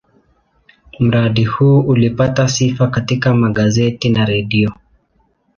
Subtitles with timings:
[0.99, 4.73] Mradi huu ulipata sifa katika magazeti na redio.